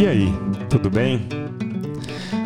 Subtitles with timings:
[0.00, 0.34] E aí,
[0.70, 1.20] tudo bem?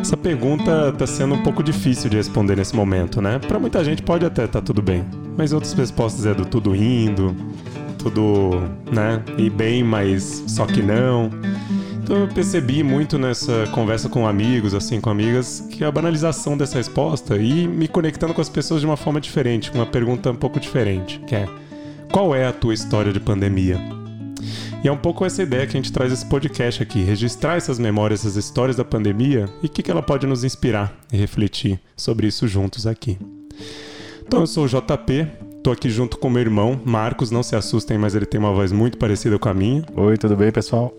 [0.01, 3.39] Essa pergunta está sendo um pouco difícil de responder nesse momento, né?
[3.39, 5.05] Para muita gente pode até estar tá tudo bem,
[5.37, 7.33] mas outras respostas é do tudo indo,
[7.97, 9.23] tudo, né?
[9.37, 11.29] E bem, mas só que não.
[12.03, 16.77] Então eu percebi muito nessa conversa com amigos, assim, com amigas, que a banalização dessa
[16.77, 20.35] resposta e me conectando com as pessoas de uma forma diferente, com uma pergunta um
[20.35, 21.47] pouco diferente, que é:
[22.11, 24.04] qual é a tua história de pandemia?
[24.85, 27.79] E é um pouco essa ideia que a gente traz esse podcast aqui, registrar essas
[27.79, 31.79] memórias, essas histórias da pandemia e o que, que ela pode nos inspirar e refletir
[31.97, 33.17] sobre isso juntos aqui.
[34.21, 35.27] Então eu sou o JP,
[35.65, 38.71] Tô aqui junto com meu irmão, Marcos, não se assustem, mas ele tem uma voz
[38.71, 39.83] muito parecida com a minha.
[39.95, 40.95] Oi, tudo bem, pessoal?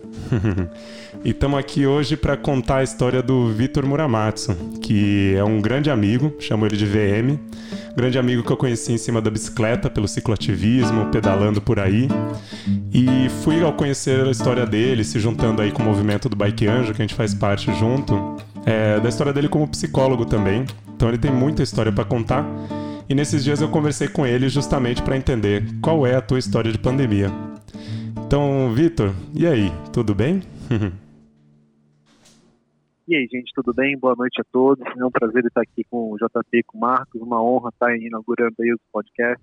[1.27, 5.91] e estamos aqui hoje para contar a história do Vitor Muramatsu, que é um grande
[5.91, 7.37] amigo, chamo ele de VM,
[7.97, 12.07] grande amigo que eu conheci em cima da bicicleta, pelo cicloativismo, pedalando por aí.
[12.93, 16.65] E fui ao conhecer a história dele, se juntando aí com o movimento do Bike
[16.65, 20.65] Anjo, que a gente faz parte junto, é, da história dele como psicólogo também.
[20.95, 22.45] Então ele tem muita história para contar.
[23.09, 26.71] E nesses dias eu conversei com ele justamente para entender qual é a tua história
[26.71, 27.29] de pandemia.
[28.25, 30.41] Então, Vitor, e aí, tudo bem?
[33.07, 33.97] e aí, gente, tudo bem?
[33.97, 34.85] Boa noite a todos.
[34.85, 37.21] É um prazer estar aqui com o JP, com o Marcos.
[37.21, 39.41] Uma honra estar inaugurando aí o podcast.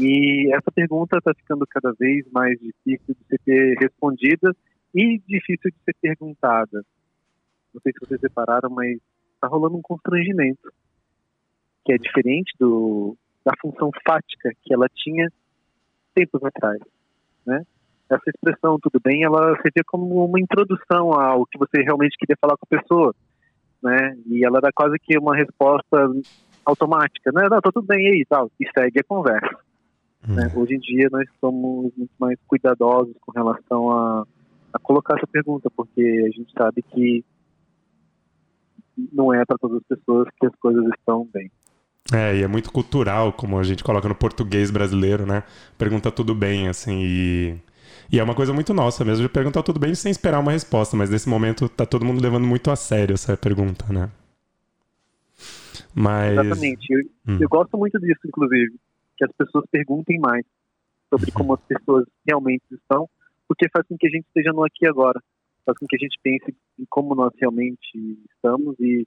[0.00, 4.52] E essa pergunta está ficando cada vez mais difícil de ser respondida
[4.92, 6.84] e difícil de ser perguntada.
[7.72, 8.98] Não sei se vocês separaram, mas
[9.34, 10.72] está rolando um constrangimento
[11.84, 15.30] que é diferente do, da função fática que ela tinha
[16.16, 16.80] tempos atrás,
[17.46, 17.64] né?
[18.08, 22.56] Essa expressão tudo bem, ela servia como uma introdução ao que você realmente queria falar
[22.56, 23.14] com a pessoa,
[23.82, 24.16] né?
[24.26, 26.10] E ela era quase que uma resposta
[26.64, 27.48] automática, né?
[27.50, 29.58] Não, tá tudo bem aí e tal, e segue a conversa.
[30.26, 30.50] Né?
[30.54, 30.62] Uhum.
[30.62, 34.26] Hoje em dia nós somos muito mais cuidadosos com relação a,
[34.72, 37.24] a colocar essa pergunta, porque a gente sabe que
[39.12, 41.50] não é para todas as pessoas que as coisas estão bem.
[42.12, 45.42] É, e é muito cultural, como a gente coloca no português brasileiro, né?
[45.76, 47.58] Pergunta tudo bem, assim, e...
[48.10, 50.96] E é uma coisa muito nossa mesmo de perguntar tudo bem sem esperar uma resposta,
[50.96, 54.10] mas nesse momento tá todo mundo levando muito a sério essa pergunta, né?
[55.94, 56.32] Mas...
[56.32, 56.86] Exatamente.
[56.90, 57.38] Eu, hum.
[57.40, 58.74] eu gosto muito disso, inclusive,
[59.16, 60.44] que as pessoas perguntem mais
[61.10, 63.08] sobre como as pessoas realmente estão,
[63.48, 65.20] porque faz com que a gente esteja no aqui agora,
[65.64, 69.06] faz com que a gente pense em como nós realmente estamos e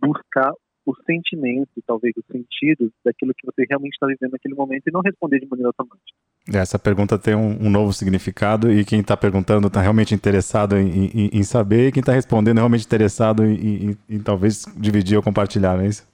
[0.00, 0.52] buscar
[0.84, 5.00] o sentimento, talvez o sentido daquilo que você realmente está vivendo naquele momento e não
[5.00, 6.18] responder de maneira automática.
[6.52, 11.06] Essa pergunta tem um, um novo significado e quem está perguntando está realmente interessado em,
[11.06, 15.22] em, em, saber e quem está respondendo é realmente interessado em, em, talvez dividir ou
[15.22, 16.06] compartilhar, não é isso?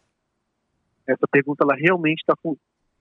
[1.07, 2.35] Essa pergunta ela realmente está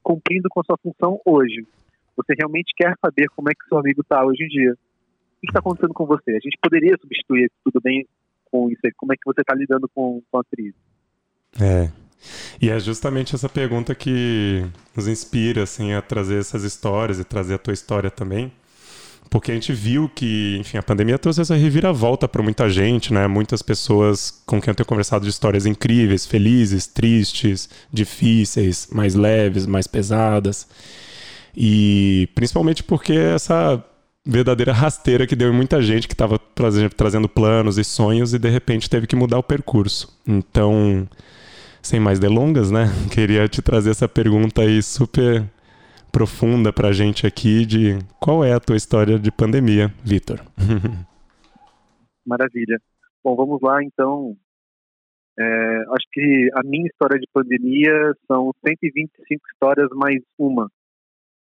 [0.02, 1.68] cumprindo com a sua função hoje.
[2.16, 4.72] Você realmente quer saber como é que seu amigo está hoje em dia?
[4.72, 6.32] O que está acontecendo com você?
[6.32, 8.08] A gente poderia substituir tudo bem
[8.50, 8.82] com isso?
[8.96, 10.76] Como é que você está lidando com, com a crise?
[11.60, 11.90] É.
[12.62, 17.56] E é justamente essa pergunta que nos inspira assim a trazer essas histórias e trazer
[17.56, 18.52] a tua história também.
[19.30, 23.28] Porque a gente viu que, enfim, a pandemia trouxe essa reviravolta para muita gente, né?
[23.28, 29.66] Muitas pessoas com quem eu tenho conversado de histórias incríveis, felizes, tristes, difíceis, mais leves,
[29.66, 30.68] mais pesadas.
[31.56, 33.84] E principalmente porque essa
[34.26, 36.40] verdadeira rasteira que deu em muita gente que estava
[36.96, 40.18] trazendo planos e sonhos e de repente teve que mudar o percurso.
[40.26, 41.08] Então,
[41.88, 42.88] sem mais delongas, né?
[43.14, 45.50] Queria te trazer essa pergunta aí super
[46.12, 50.42] profunda pra gente aqui de qual é a tua história de pandemia, Vitor.
[52.28, 52.78] Maravilha.
[53.24, 54.36] Bom, vamos lá então.
[55.40, 60.70] É, acho que a minha história de pandemia são 125 histórias mais uma.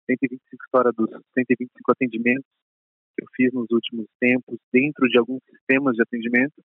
[0.10, 2.50] 125 histórias dos 125 atendimentos
[3.16, 6.64] que eu fiz nos últimos tempos dentro de alguns sistemas de atendimento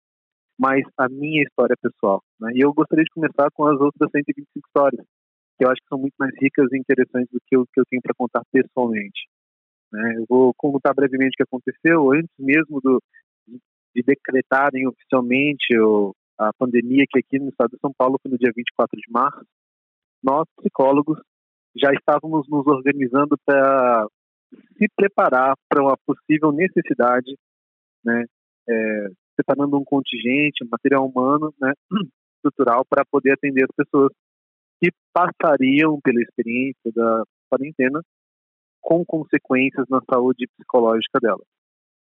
[0.60, 2.22] mas a minha história pessoal.
[2.38, 2.52] Né?
[2.56, 5.06] E eu gostaria de começar com as outras 125 histórias,
[5.58, 7.86] que eu acho que são muito mais ricas e interessantes do que o que eu
[7.90, 9.30] tenho para contar pessoalmente.
[9.92, 10.16] Né?
[10.18, 13.02] Eu vou contar brevemente o que aconteceu antes mesmo do,
[13.48, 18.38] de decretarem oficialmente o, a pandemia, que aqui no estado de São Paulo foi no
[18.38, 19.46] dia 24 de março.
[20.22, 21.18] Nós, psicólogos,
[21.74, 24.08] já estávamos nos organizando para
[24.78, 27.38] se preparar para uma possível necessidade
[28.04, 28.26] né,
[28.68, 29.08] é,
[29.40, 31.74] separando um contingente, um material humano, né,
[32.38, 34.12] estrutural, para poder atender as pessoas
[34.82, 38.02] que passariam pela experiência da quarentena
[38.82, 41.44] com consequências na saúde psicológica dela.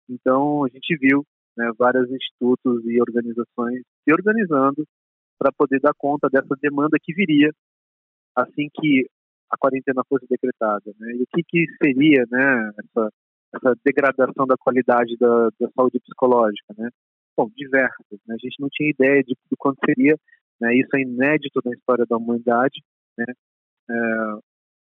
[0.09, 1.25] Então, a gente viu
[1.57, 4.85] né, vários institutos e organizações se organizando
[5.39, 7.51] para poder dar conta dessa demanda que viria
[8.35, 9.07] assim que
[9.49, 10.93] a quarentena fosse decretada.
[10.99, 11.13] Né?
[11.13, 13.09] E o que, que seria né, essa,
[13.55, 16.89] essa degradação da qualidade da, da saúde psicológica, né?
[17.41, 18.05] Bom, diversas.
[18.27, 18.35] Né?
[18.35, 20.15] A gente não tinha ideia de, de quanto seria.
[20.59, 20.75] Né?
[20.75, 22.83] Isso é inédito na história da humanidade.
[23.17, 23.25] Né?
[23.89, 23.95] É,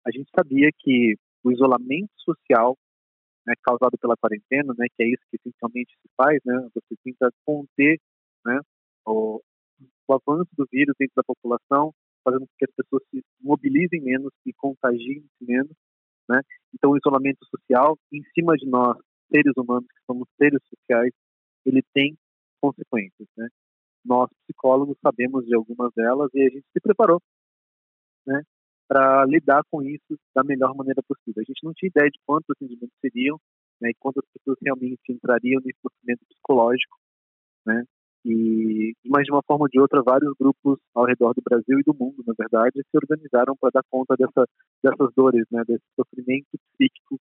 [0.07, 2.75] a gente sabia que o isolamento social
[3.45, 7.31] né, causado pela quarentena, né, que é isso que essencialmente se faz, né, você tenta
[7.45, 7.99] conter
[8.43, 8.59] né,
[9.05, 9.39] o,
[10.07, 11.93] o avanço do vírus dentro da população,
[12.23, 15.75] fazendo com que as pessoas se mobilizem menos e contagiem menos.
[16.27, 16.41] Né?
[16.73, 18.97] Então, o isolamento social, em cima de nós,
[19.31, 21.13] seres humanos, que somos seres sociais,
[21.63, 22.17] ele tem
[22.61, 23.27] consequências.
[23.37, 23.47] Né?
[24.05, 27.21] Nós, psicólogos, sabemos de algumas delas e a gente se preparou
[28.25, 28.41] né,
[28.87, 31.41] para lidar com isso da melhor maneira possível.
[31.41, 33.39] A gente não tinha ideia de quantos atendimentos seriam
[33.81, 36.97] né, e quantas pessoas realmente entrariam nesse sofrimento psicológico.
[37.65, 37.83] Né?
[38.25, 41.83] E, mas de uma forma ou de outra, vários grupos ao redor do Brasil e
[41.83, 44.45] do mundo, na verdade, se organizaram para dar conta dessa,
[44.83, 47.17] dessas dores, né, desse sofrimento psíquico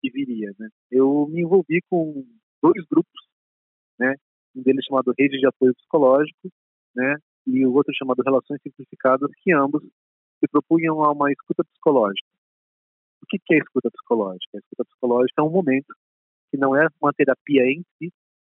[0.00, 0.52] que viria.
[0.58, 0.68] Né.
[0.90, 2.24] Eu me envolvi com
[2.62, 3.28] dois grupos,
[3.98, 4.14] né,
[4.54, 6.50] um deles chamado Rede de Apoio Psicológico,
[6.94, 7.16] né,
[7.46, 12.28] e o outro chamado Relações Simplificadas, que ambos se propunham a uma escuta psicológica.
[13.22, 14.56] O que é escuta psicológica?
[14.56, 15.94] A escuta psicológica é um momento
[16.50, 18.12] que não é uma terapia em si,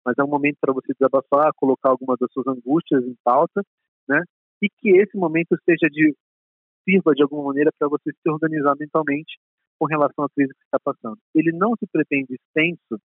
[0.06, 3.62] mas é um momento para você desabafar, colocar algumas das suas angústias em pauta,
[4.08, 4.22] né?
[4.62, 6.16] E que esse momento seja de
[6.84, 9.38] sirva de alguma maneira para você se organizar mentalmente
[9.80, 11.18] com relação à crise que está passando.
[11.34, 13.02] Ele não se pretende extenso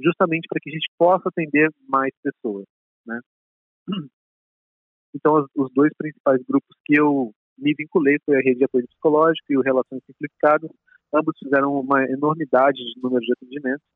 [0.00, 2.64] justamente para que a gente possa atender mais pessoas,
[3.06, 3.20] né?
[5.14, 9.52] Então, os dois principais grupos que eu me vinculei foi a Rede de Apoio Psicológico
[9.52, 10.70] e o Relações Simplificadas.
[11.12, 13.86] Ambos fizeram uma enormidade de número de atendimentos,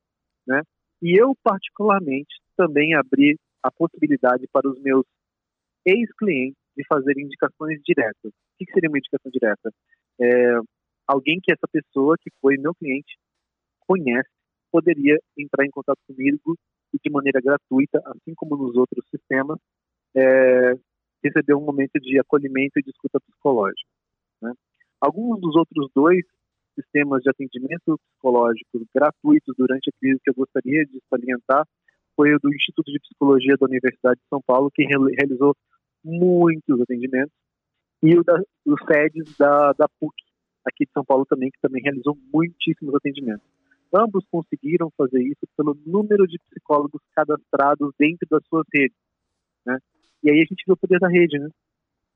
[0.47, 0.63] né?
[1.03, 5.05] E eu, particularmente, também abri a possibilidade para os meus
[5.85, 8.33] ex-clientes de fazer indicações diretas.
[8.33, 9.71] O que seria uma indicação direta?
[10.21, 10.57] É,
[11.07, 13.17] alguém que essa pessoa, que foi meu cliente,
[13.87, 14.31] conhece,
[14.73, 16.57] poderia entrar em contato comigo
[16.93, 19.59] e de maneira gratuita, assim como nos outros sistemas,
[20.17, 20.75] é,
[21.23, 23.89] receber um momento de acolhimento e de escuta psicológica.
[24.41, 24.53] Né?
[25.01, 26.25] Alguns dos outros dois
[26.75, 31.67] sistemas de atendimento psicológico gratuitos durante a crise que eu gostaria de salientar
[32.17, 35.55] foi o do Instituto de Psicologia da Universidade de São Paulo, que realizou
[36.05, 37.33] muitos atendimentos,
[38.03, 40.15] e o da, os SEDES da, da PUC,
[40.67, 43.47] aqui de São Paulo também, que também realizou muitíssimos atendimentos.
[43.95, 48.97] Ambos conseguiram fazer isso pelo número de psicólogos cadastrados dentro das suas redes.
[49.67, 49.79] Né?
[50.23, 51.49] E aí a gente vê o poder da rede, né?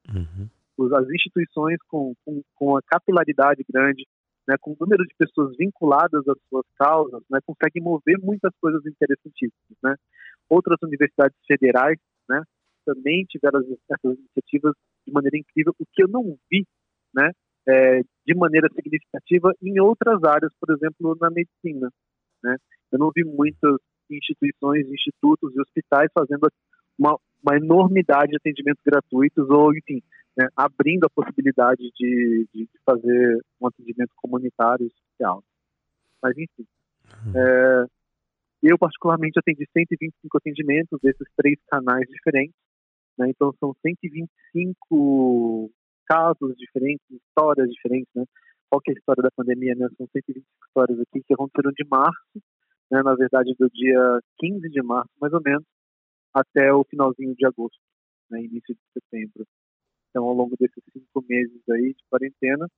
[0.09, 0.49] Uhum.
[0.95, 4.07] As instituições com, com, com a capilaridade grande,
[4.47, 8.85] né, com o número de pessoas vinculadas às suas causas, né, conseguem mover muitas coisas
[8.87, 9.79] interessantíssimas.
[9.83, 9.97] Né.
[10.49, 11.99] Outras universidades federais
[12.29, 12.43] né,
[12.85, 14.75] também tiveram essas iniciativas
[15.07, 16.65] de maneira incrível, o que eu não vi
[17.13, 17.33] né,
[17.69, 21.91] é, de maneira significativa em outras áreas, por exemplo, na medicina.
[22.43, 22.57] Né.
[22.93, 23.77] Eu não vi muitas
[24.11, 26.49] instituições, institutos e hospitais fazendo
[26.99, 30.03] uma, uma enormidade de atendimentos gratuitos ou, enfim,
[30.37, 35.43] né, abrindo a possibilidade de, de, fazer um atendimento comunitário e social.
[36.23, 36.67] Mas, enfim,
[37.25, 37.33] uhum.
[37.35, 37.87] é,
[38.63, 42.55] eu particularmente atendi 125 atendimentos desses três canais diferentes,
[43.19, 45.71] né, então são 125
[46.07, 48.25] casos diferentes, histórias diferentes, né?
[48.69, 49.89] Qual que é a história da pandemia, né?
[49.97, 52.43] São 125 histórias aqui que aconteceram de março,
[52.91, 55.65] né, na verdade do dia 15 de março, mais ou menos,
[56.33, 57.79] até o finalzinho de agosto,
[58.31, 59.47] né, início de setembro.
[60.11, 62.69] Então, ao longo desses cinco meses aí de quarentena,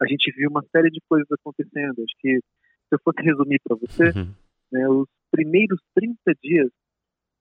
[0.00, 2.02] a gente viu uma série de coisas acontecendo.
[2.02, 4.34] Acho que, se eu fosse resumir para você, uhum.
[4.70, 6.70] né, os primeiros 30 dias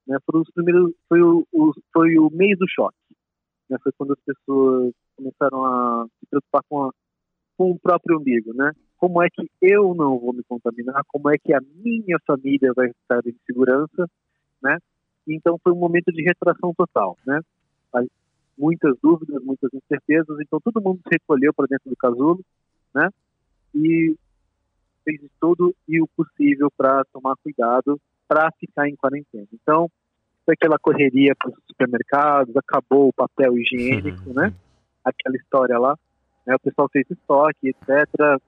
[0.08, 2.98] né, foram os primeiros, foi o, o, foi o mês do choque.
[3.72, 6.92] Né, foi quando as pessoas começaram a se preocupar com, a,
[7.58, 8.74] com o próprio umbigo, né?
[8.98, 11.02] Como é que eu não vou me contaminar?
[11.08, 14.10] Como é que a minha família vai estar em segurança,
[14.62, 14.78] né?
[15.26, 17.40] Então foi um momento de retração total, né?
[18.58, 22.42] Muitas dúvidas, muitas incertezas, então todo mundo se recolheu para dentro do casulo,
[22.94, 23.08] né?
[23.74, 24.18] E
[25.06, 27.98] fez todo e o possível para tomar cuidado
[28.28, 29.48] para ficar em quarentena.
[29.54, 29.90] Então,
[30.46, 34.34] foi aquela correria para os supermercados, acabou o papel higiênico, uhum.
[34.34, 34.54] né?
[35.04, 35.98] Aquela história lá.
[36.46, 36.56] Né?
[36.56, 38.08] O pessoal fez estoque, etc.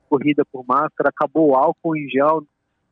[0.09, 2.43] Corrida por máscara, acabou o álcool em gel,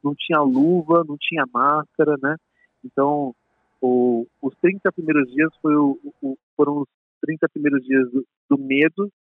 [0.04, 2.36] não tinha luva, não tinha máscara, né?
[2.84, 3.36] Então,
[3.80, 6.88] o, os 30 primeiros dias foi o, o, foram os
[7.26, 9.12] 30 primeiros dias do, do, medo,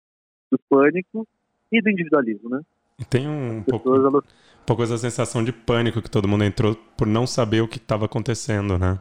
[0.50, 1.26] do pânico
[1.72, 2.60] e do individualismo, né?
[2.98, 4.14] E tem um pouco, elas...
[4.14, 7.78] um pouco essa sensação de pânico que todo mundo entrou por não saber o que
[7.78, 8.98] estava acontecendo, né?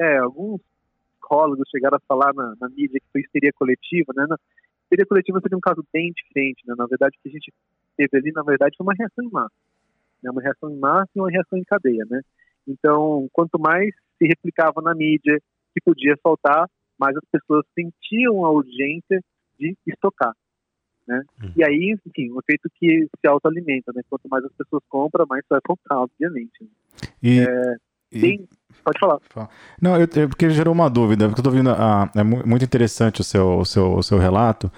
[0.00, 0.60] É, alguns
[1.20, 4.26] psicólogos chegaram a falar na, na mídia que foi histeria coletiva, né?
[4.28, 4.36] Na,
[4.84, 6.74] histeria coletiva seria um caso bem diferente, né?
[6.76, 7.52] Na verdade, o que a gente
[7.96, 9.54] teve ali, na verdade, foi uma reação em massa.
[10.22, 10.30] Né?
[10.30, 12.22] Uma reação em massa e uma reação em cadeia, né?
[12.66, 15.40] Então, quanto mais se replicava na mídia
[15.72, 19.22] que podia soltar, mais as pessoas sentiam a urgência
[19.58, 20.34] de estocar.
[21.06, 21.22] Né?
[21.42, 21.52] Uhum.
[21.56, 24.02] E aí, enfim, um efeito que se autoalimenta, né?
[24.08, 26.62] Quanto mais as pessoas compram, mais vai comprar, obviamente.
[26.62, 26.68] Né?
[27.22, 27.76] E, é,
[28.12, 28.20] e...
[28.20, 28.48] Tem...
[28.82, 29.18] Pode falar.
[29.80, 33.20] Não, eu, eu, porque gerou uma dúvida, porque eu tô vendo, ah, é muito interessante
[33.20, 34.72] o seu, o seu, o seu relato,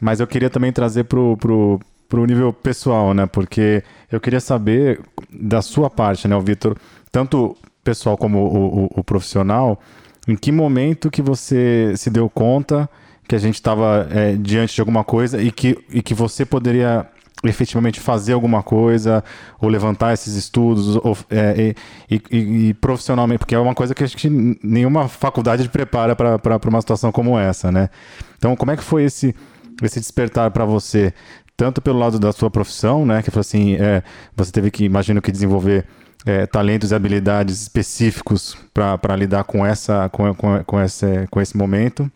[0.00, 3.24] mas eu queria também trazer pro, pro, pro nível pessoal, né?
[3.24, 5.00] Porque eu queria saber
[5.32, 6.76] da sua parte, né, o Vitor,
[7.10, 9.80] tanto pessoal como o, o, o profissional,
[10.28, 12.88] em que momento que você se deu conta
[13.26, 17.06] que a gente estava é, diante de alguma coisa e que, e que você poderia
[17.44, 19.24] efetivamente fazer alguma coisa
[19.58, 21.74] ou levantar esses estudos ou, é,
[22.10, 24.28] e, e, e, profissionalmente, porque é uma coisa que acho que
[24.62, 27.88] nenhuma faculdade prepara para uma situação como essa, né?
[28.36, 29.34] Então, como é que foi esse,
[29.82, 31.14] esse despertar para você?
[31.56, 33.22] Tanto pelo lado da sua profissão, né?
[33.22, 34.02] Que foi assim, é,
[34.36, 35.86] você teve que, imagino que desenvolver
[36.26, 41.56] é, talentos e habilidades específicos para lidar com essa com, com, com, esse, com esse
[41.56, 42.10] momento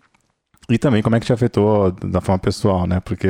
[0.71, 3.01] e também como é que te afetou da forma pessoal, né?
[3.01, 3.29] Porque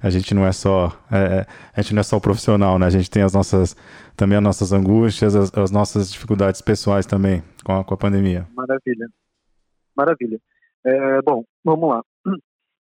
[0.00, 2.86] a gente não é só é, é, a gente não é só o profissional, né?
[2.86, 3.76] A gente tem as nossas
[4.16, 8.46] também as nossas angústias, as, as nossas dificuldades pessoais também com a, com a pandemia.
[8.54, 9.08] Maravilha,
[9.96, 10.40] maravilha.
[10.84, 12.02] É, bom, vamos lá.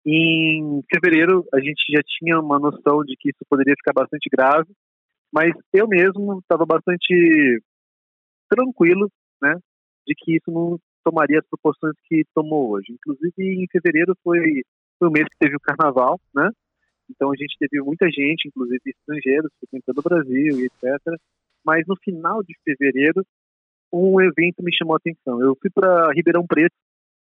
[0.06, 4.72] Em fevereiro a gente já tinha uma noção de que isso poderia ficar bastante grave,
[5.32, 7.62] mas eu mesmo estava bastante
[8.50, 9.10] tranquilo,
[9.42, 9.56] né?
[10.08, 12.94] De que isso não tomaria as proporções que tomou hoje.
[12.94, 14.64] Inclusive, em fevereiro foi,
[15.00, 16.50] foi o mês que teve o carnaval, né?
[17.10, 21.00] Então a gente teve muita gente, inclusive estrangeiros, frequentando o Brasil e etc.
[21.66, 23.24] Mas no final de fevereiro,
[23.92, 25.42] um evento me chamou a atenção.
[25.42, 26.76] Eu fui para Ribeirão Preto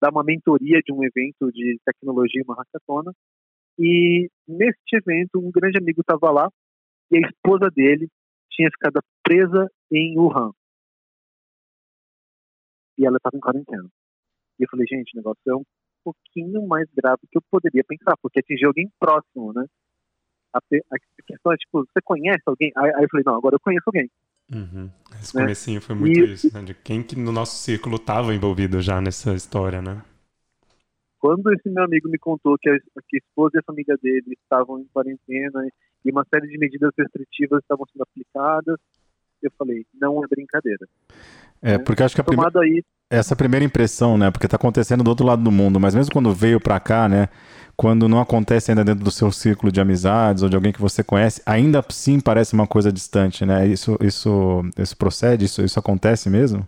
[0.01, 3.13] dar uma mentoria de um evento de tecnologia, uma hackathona,
[3.79, 6.49] e neste evento um grande amigo estava lá
[7.11, 8.09] e a esposa dele
[8.51, 10.53] tinha ficado presa em Wuhan
[12.99, 13.89] e ela estava em quarentena.
[14.59, 15.65] E eu falei, gente, o negócio é um
[16.05, 19.67] pouquinho mais grave do que eu poderia pensar, porque atingiu alguém próximo, né?
[20.53, 22.71] A, a questão é, tipo, você conhece alguém?
[22.77, 24.11] Aí, aí eu falei, não, agora eu conheço alguém.
[24.53, 24.91] Uhum.
[25.19, 25.43] Esse né?
[25.43, 26.63] comecinho foi muito e, isso, né?
[26.63, 30.03] De quem que no nosso círculo estava envolvido já nessa história, né?
[31.19, 34.37] Quando esse meu amigo me contou que a, que a esposa e a família dele
[34.43, 35.67] estavam em quarentena
[36.05, 38.77] e uma série de medidas restritivas estavam sendo aplicadas,
[39.47, 40.87] eu falei, não é brincadeira.
[41.63, 42.43] É, porque acho que a prime...
[42.61, 42.83] aí...
[43.09, 44.31] essa primeira impressão, né?
[44.33, 47.29] Porque está acontecendo do outro lado do mundo, mas mesmo quando veio para cá, né?
[47.77, 51.05] Quando não acontece ainda dentro do seu círculo de amizades ou de alguém que você
[51.05, 53.67] conhece, ainda assim parece uma coisa distante, né?
[53.67, 55.45] Isso, isso, isso procede?
[55.45, 56.67] Isso, isso acontece mesmo?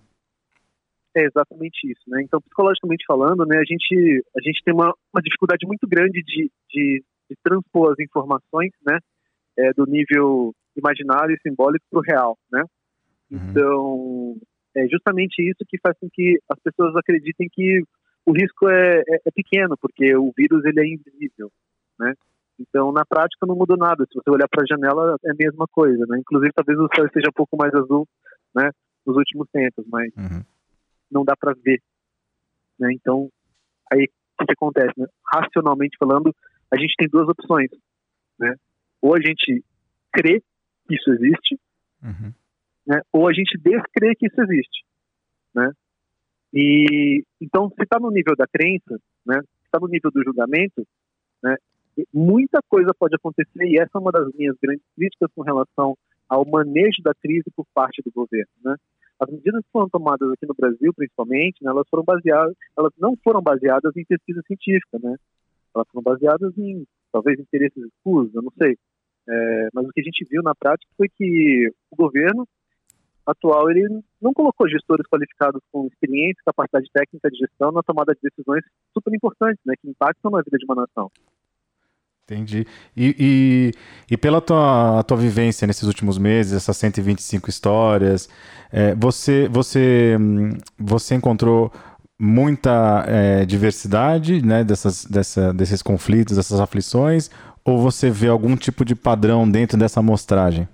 [1.17, 2.23] É exatamente isso, né?
[2.23, 6.51] Então, psicologicamente falando, né, a gente, a gente tem uma, uma dificuldade muito grande de,
[6.71, 8.99] de, de transpor as informações, né,
[9.59, 12.65] é, do nível imaginário e simbólico para o real, né?
[13.31, 13.39] Uhum.
[13.51, 14.37] Então,
[14.77, 17.83] é justamente isso que faz com que as pessoas acreditem que
[18.27, 21.51] o risco é, é, é pequeno, porque o vírus ele é invisível,
[21.99, 22.15] né?
[22.59, 24.05] Então, na prática, não mudou nada.
[24.07, 26.19] Se você olhar para a janela, é a mesma coisa, né?
[26.19, 28.07] Inclusive, talvez o céu esteja um pouco mais azul,
[28.55, 28.71] né?
[29.05, 30.43] Nos últimos tempos, mas uhum.
[31.11, 31.81] não dá para ver,
[32.79, 32.93] né?
[32.93, 33.29] Então,
[33.93, 34.09] aí
[34.41, 34.93] o que acontece?
[34.97, 35.07] Né?
[35.33, 36.35] Racionalmente falando,
[36.73, 37.71] a gente tem duas opções,
[38.39, 38.55] né?
[39.05, 39.63] Ou a gente
[40.13, 40.41] crê
[40.87, 41.59] que isso existe,
[42.03, 42.33] uhum
[42.87, 43.01] né?
[43.13, 44.85] ou a gente descrê que isso existe.
[45.55, 45.71] Né?
[46.53, 49.41] E, então, se está no nível da crença, né?
[49.41, 50.87] se está no nível do julgamento,
[51.43, 51.57] né?
[52.13, 55.97] muita coisa pode acontecer, e essa é uma das minhas grandes críticas com relação
[56.29, 58.51] ao manejo da crise por parte do governo.
[58.65, 58.77] Né?
[59.21, 63.17] As medidas que foram tomadas aqui no Brasil, principalmente, né, elas foram baseadas, elas não
[63.23, 65.15] foram baseadas em pesquisa científica, né?
[65.73, 68.77] Elas foram baseadas em talvez interesses escusos, eu não sei.
[69.29, 72.47] É, mas o que a gente viu na prática foi que o governo
[73.27, 73.89] atual ele
[74.21, 78.63] não colocou gestores qualificados com experiência, capacidade técnica de gestão na tomada de decisões
[78.93, 81.11] super importantes, né, que impactam na vida de uma nação.
[82.25, 82.67] Entendi.
[82.97, 88.31] E, e, e pela tua, tua vivência nesses últimos meses, essas 125 histórias,
[88.73, 90.17] é, você, você,
[90.79, 91.71] você encontrou
[92.19, 97.31] muita é, diversidade né, dessas, dessa, desses conflitos, dessas aflições,
[97.65, 100.69] ou você vê algum tipo de padrão dentro dessa amostragem?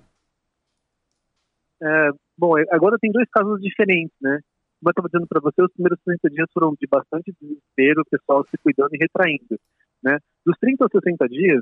[1.81, 2.09] É,
[2.41, 4.39] Bom, é, agora tem dois casos diferentes, né?
[4.79, 8.09] Como eu estava dizendo para você, os primeiros 30 dias foram de bastante desespero, o
[8.09, 9.59] pessoal se cuidando e retraindo,
[10.01, 10.17] né?
[10.43, 11.61] Dos 30 aos 60 dias,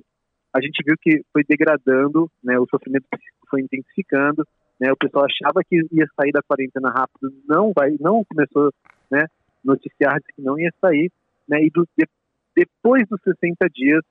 [0.56, 2.58] a gente viu que foi degradando, né?
[2.58, 3.06] O sofrimento
[3.50, 4.48] foi intensificando,
[4.80, 4.90] né?
[4.90, 8.72] O pessoal achava que ia sair da quarentena rápido, não vai, não começou,
[9.12, 9.26] né?
[9.62, 11.12] Noticiar que não ia sair,
[11.46, 11.62] né?
[11.62, 12.08] E do, de,
[12.56, 14.02] depois dos 60 dias,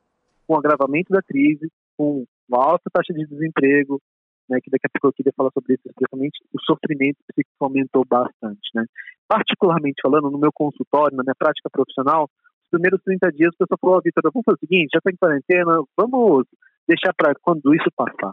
[0.48, 4.00] com o agravamento da crise, com uma alta taxa de desemprego,
[4.48, 8.02] né, que daqui a pouco eu queria falar sobre isso, especialmente o sofrimento psíquico aumentou
[8.08, 8.86] bastante, né.
[9.28, 13.78] Particularmente falando, no meu consultório, na minha prática profissional, os primeiros 30 dias a pessoa
[13.78, 16.46] falou, oh, Vitor, vamos fazer o seguinte, já está em quarentena, vamos
[16.88, 18.32] deixar para quando isso passar.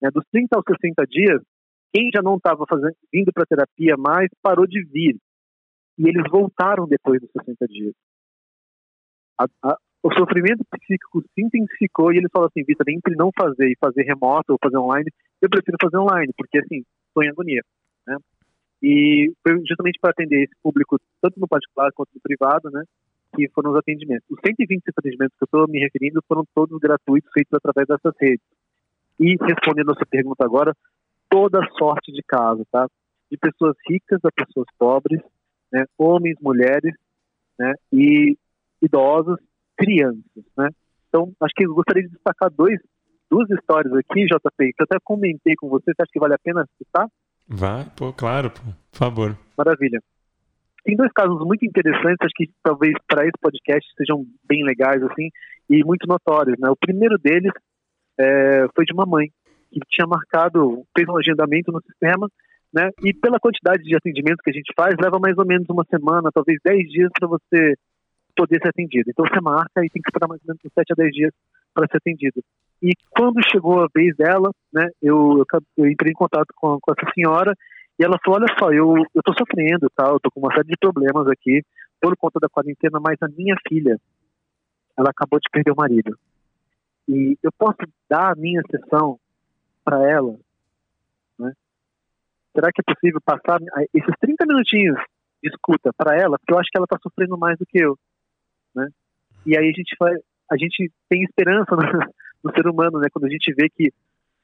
[0.00, 1.42] Né, dos 30 aos 60 dias,
[1.92, 2.64] quem já não estava
[3.12, 5.18] vindo para terapia mais parou de vir.
[5.98, 7.94] E eles voltaram depois dos 60 dias.
[9.40, 13.68] A, a, o sofrimento psíquico se intensificou e eles falam assim, Vitor, entre não fazer
[13.68, 15.10] e fazer remoto ou fazer online,
[15.42, 17.62] eu prefiro fazer online, porque assim, estou em agonia.
[18.06, 18.16] Né?
[18.82, 22.84] E foi justamente para atender esse público, tanto no particular quanto no privado, né,
[23.34, 24.24] que foram os atendimentos.
[24.30, 28.44] Os 125 atendimentos que eu estou me referindo foram todos gratuitos, feitos através dessas redes.
[29.18, 30.72] E respondendo a sua pergunta agora,
[31.28, 32.86] toda sorte de casos, tá?
[33.30, 35.20] De pessoas ricas a pessoas pobres,
[35.72, 35.84] né?
[35.98, 36.94] Homens, mulheres,
[37.58, 37.74] né?
[37.92, 38.38] E
[38.80, 39.38] idosos,
[39.78, 40.68] crianças, né?
[41.08, 42.78] Então, acho que eu gostaria de destacar dois,
[43.30, 46.38] duas histórias aqui, JP, que eu até comentei com você, você acha que vale a
[46.38, 47.06] pena citar?
[47.48, 49.38] Vai, pô, claro, pô, por favor.
[49.56, 50.00] Maravilha.
[50.84, 55.28] Tem dois casos muito interessantes, acho que talvez para esse podcast sejam bem legais, assim,
[55.70, 56.70] e muito notórios, né?
[56.70, 57.52] O primeiro deles
[58.18, 59.28] é, foi de uma mãe
[59.70, 62.28] que tinha marcado, fez um agendamento no sistema,
[62.72, 62.90] né?
[63.04, 66.30] E pela quantidade de atendimentos que a gente faz, leva mais ou menos uma semana,
[66.32, 67.74] talvez 10 dias para você
[68.38, 69.10] poder ser atendido.
[69.10, 71.34] Então você marca e tem que esperar mais ou menos 7 a 10 dias
[71.74, 72.40] para ser atendido.
[72.80, 75.44] E quando chegou a vez dela, né, eu,
[75.76, 77.52] eu, entrei em contato com, com, essa senhora
[77.98, 80.06] e ela falou: Olha só, eu estou sofrendo, tá?
[80.06, 81.62] eu estou com uma série de problemas aqui
[82.00, 83.98] por conta da quarentena, mas a minha filha,
[84.96, 86.16] ela acabou de perder o marido.
[87.08, 87.78] E eu posso
[88.08, 89.18] dar a minha sessão
[89.84, 90.36] para ela?
[91.38, 91.52] Né?
[92.54, 93.58] Será que é possível passar
[93.92, 94.98] esses 30 minutinhos
[95.42, 96.38] de escuta para ela?
[96.38, 97.98] Porque eu acho que ela está sofrendo mais do que eu.
[99.46, 100.12] E aí a gente, vai,
[100.50, 101.82] a gente tem esperança no,
[102.44, 103.08] no ser humano, né?
[103.12, 103.92] quando a gente vê que,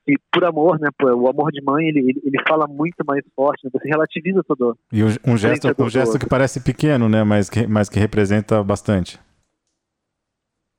[0.06, 3.64] que por amor, né, o amor de mãe, ele, ele, ele fala muito mais forte,
[3.64, 3.70] né?
[3.72, 4.76] você relativiza todo.
[4.92, 9.18] E um gesto, um gesto que parece pequeno, né, mas que, mas que representa bastante.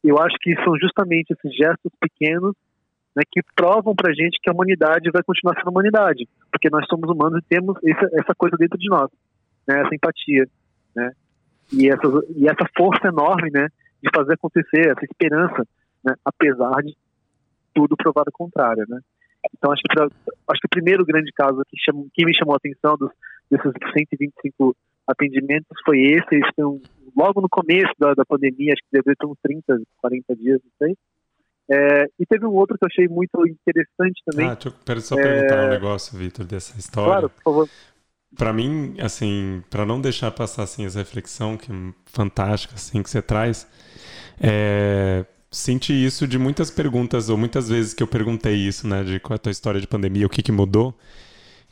[0.04, 2.56] Eu acho que são justamente esses gestos pequenos
[3.16, 6.86] né, que provam para a gente que a humanidade vai continuar sendo humanidade, porque nós
[6.88, 9.10] somos humanos e temos essa, essa coisa dentro de nós,
[9.68, 10.46] né, essa empatia,
[10.96, 11.12] né,
[11.74, 13.68] e essa, e essa força enorme, né,
[14.06, 15.68] de fazer acontecer, essa esperança,
[16.04, 16.96] né, apesar de
[17.74, 19.00] tudo provado contrário, né.
[19.54, 22.54] Então acho que, pra, acho que o primeiro grande caso que, chamou, que me chamou
[22.54, 23.12] a atenção dos,
[23.50, 24.76] desses 125
[25.08, 26.82] atendimentos foi esse, esse foi um,
[27.16, 30.88] logo no começo da, da pandemia, acho que deve ter uns 30, 40 dias, não
[30.88, 30.98] sei,
[31.70, 34.48] é, e teve um outro que eu achei muito interessante também.
[34.48, 35.66] Ah, deixa eu só perguntar é...
[35.66, 37.10] um negócio, Vitor, dessa história.
[37.10, 37.70] Claro, por favor.
[38.38, 43.10] Para mim, assim, para não deixar passar assim essa reflexão que é fantástica assim que
[43.10, 43.68] você traz,
[44.40, 49.20] é, senti isso de muitas perguntas ou muitas vezes que eu perguntei isso, né, de
[49.20, 50.96] qual é a tua história de pandemia, o que que mudou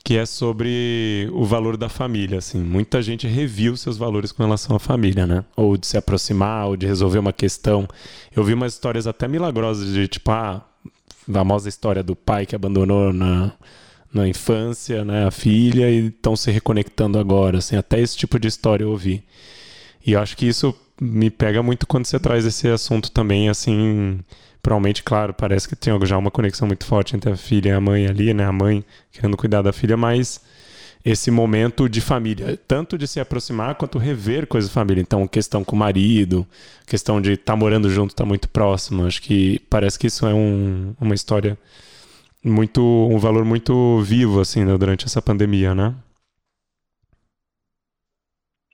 [0.04, 2.60] que é sobre o valor da família, assim.
[2.60, 5.46] Muita gente reviu seus valores com relação à família, né?
[5.56, 7.88] Ou de se aproximar, ou de resolver uma questão.
[8.36, 12.54] Eu vi umas histórias até milagrosas de, tipo, ah, a famosa história do pai que
[12.54, 13.54] abandonou na,
[14.14, 17.78] na infância, né, a filha, e estão se reconectando agora, assim.
[17.78, 19.24] Até esse tipo de história eu ouvi.
[20.06, 24.20] E eu acho que isso me pega muito quando você traz esse assunto também, assim
[24.64, 27.82] provavelmente, claro, parece que tem já uma conexão muito forte entre a filha e a
[27.82, 28.46] mãe ali, né?
[28.46, 30.40] A mãe querendo cuidar da filha, mas
[31.04, 35.02] esse momento de família, tanto de se aproximar quanto rever coisas de família.
[35.02, 36.48] Então, questão com o marido,
[36.88, 39.06] questão de estar tá morando junto, estar tá muito próximo.
[39.06, 41.58] Acho que parece que isso é um, uma história
[42.42, 45.94] muito, um valor muito vivo assim, né, durante essa pandemia, né?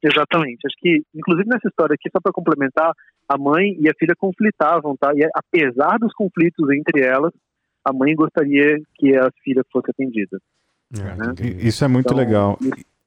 [0.01, 0.65] Exatamente.
[0.65, 2.93] Acho que, inclusive nessa história aqui, só para complementar,
[3.27, 5.11] a mãe e a filha conflitavam, tá?
[5.13, 7.31] E apesar dos conflitos entre elas,
[7.83, 10.39] a mãe gostaria que a filha fosse atendida.
[10.97, 11.33] É, né?
[11.59, 12.57] Isso é muito então, legal.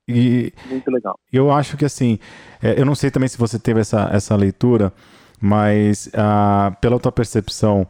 [0.09, 1.19] E, muito legal.
[1.33, 2.19] Eu acho que assim,
[2.63, 4.93] é, eu não sei também se você teve essa, essa leitura,
[5.41, 7.87] mas ah, pela tua percepção,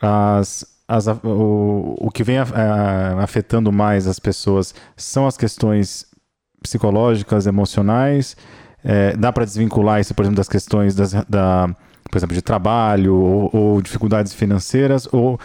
[0.00, 6.06] as, as, o, o que vem afetando mais as pessoas são as questões
[6.64, 8.36] psicológicas, emocionais,
[8.82, 11.68] é, dá para desvincular isso, por exemplo, das questões das, da,
[12.10, 15.38] por exemplo, de trabalho ou, ou dificuldades financeiras, ou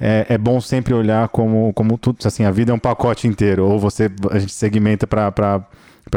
[0.00, 3.66] é, é, bom sempre olhar como, como tudo, assim, a vida é um pacote inteiro,
[3.66, 5.66] ou você, a gente segmenta para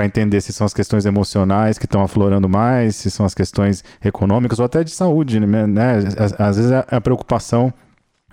[0.05, 4.59] entender se são as questões emocionais que estão aflorando mais, se são as questões econômicas
[4.59, 5.97] ou até de saúde, né?
[6.17, 7.73] Às, às vezes é a preocupação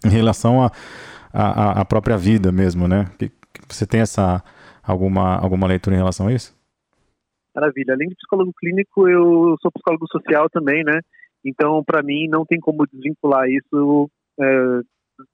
[0.04, 0.70] em relação à
[1.32, 3.06] a, a, a, própria vida mesmo, né?
[3.68, 4.42] Você tem essa
[4.90, 6.54] alguma, alguma leitura em relação a isso?
[7.54, 7.94] Maravilha.
[7.94, 11.00] Além de psicólogo clínico, eu sou psicólogo social também, né?
[11.44, 14.80] Então, para mim, não tem como desvincular isso é,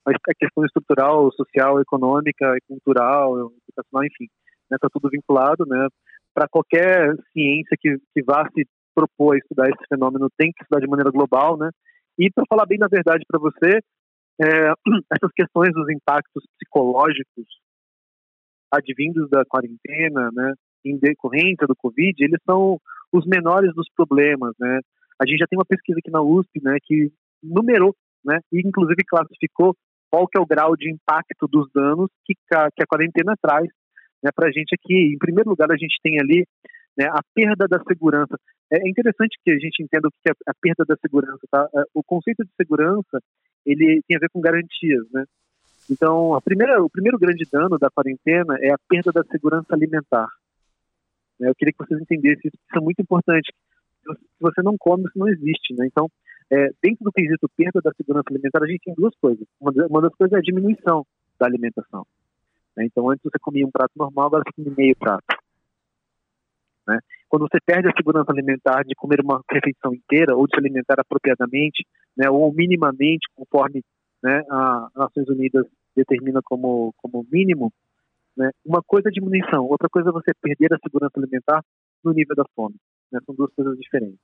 [0.07, 5.89] a questão estrutural, social, econômica, cultural, educacional, enfim, está né, tá tudo vinculado, né?
[6.35, 10.81] Para qualquer ciência que, que vá se propor a estudar esse fenômeno, tem que estudar
[10.81, 11.71] de maneira global, né?
[12.19, 13.81] E para falar bem da verdade para você,
[14.41, 14.73] é,
[15.13, 17.47] essas questões dos impactos psicológicos
[18.71, 20.53] advindos da quarentena, né,
[20.85, 22.79] em decorrência do Covid, eles são
[23.13, 24.81] os menores dos problemas, né?
[25.21, 27.11] A gente já tem uma pesquisa aqui na USP, né, que
[27.43, 29.75] numerou, né, e inclusive classificou
[30.11, 33.69] qual que é o grau de impacto dos danos que, que a quarentena traz,
[34.23, 35.15] né, para a gente aqui.
[35.15, 36.45] Em primeiro lugar, a gente tem ali
[36.97, 38.37] né, a perda da segurança.
[38.73, 41.69] É interessante que a gente entenda o que é a perda da segurança, tá?
[41.75, 43.21] É, o conceito de segurança,
[43.65, 45.25] ele tem a ver com garantias, né?
[45.91, 50.29] Então, primeira, o primeiro grande dano da quarentena é a perda da segurança alimentar.
[51.39, 53.53] Eu queria que vocês entendessem isso, isso é muito importante.
[54.05, 55.87] Se você não come, isso não existe, né?
[55.87, 56.09] Então,
[56.51, 59.47] é, dentro do quesito perda da segurança alimentar, a gente tem duas coisas.
[59.61, 61.05] Uma das coisas é a diminuição
[61.39, 62.07] da alimentação.
[62.77, 62.85] Né?
[62.85, 65.25] Então, antes você comia um prato normal, agora você come meio prato.
[66.87, 66.99] Né?
[67.29, 71.01] Quando você perde a segurança alimentar de comer uma refeição inteira ou de se alimentar
[71.01, 71.85] apropriadamente,
[72.17, 73.83] né, ou minimamente, conforme
[74.27, 77.73] né, a Nações Unidas determina como, como mínimo,
[78.37, 81.63] né, uma coisa é diminuição, outra coisa é você perder a segurança alimentar
[82.05, 82.75] no nível da fome.
[83.13, 84.19] Né, são duas coisas diferentes.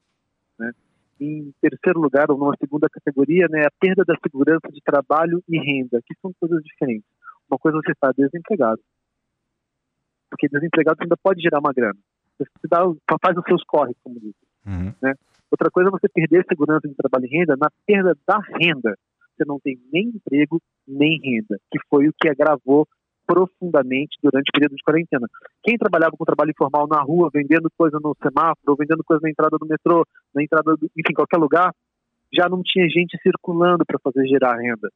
[0.59, 0.73] Né.
[1.21, 5.57] Em terceiro lugar, ou numa segunda categoria, né, a perda da segurança de trabalho e
[5.57, 7.09] renda, que são coisas diferentes.
[7.49, 8.81] Uma coisa é você está desempregado,
[10.29, 11.99] porque desempregado ainda pode gerar uma grana.
[12.39, 12.81] Você dá,
[13.25, 14.35] faz os seus corres, como diz.
[14.67, 14.93] Uhum.
[15.01, 15.15] Né?
[15.49, 18.97] Outra coisa é você perder segurança de trabalho e renda na perda da renda.
[19.37, 22.87] Você não tem nem emprego, nem renda, que foi o que agravou
[23.27, 25.27] profundamente durante o período de quarentena.
[25.63, 29.57] Quem trabalhava com trabalho informal na rua, vendendo coisa no semáforo, vendendo coisa na entrada
[29.59, 31.73] do metrô, na entrada, do, enfim, qualquer lugar,
[32.33, 34.91] já não tinha gente circulando para fazer gerar renda.